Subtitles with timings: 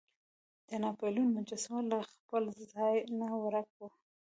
[0.67, 3.89] د ناپلیون مجسمه له خپل ځای نه ورک وه.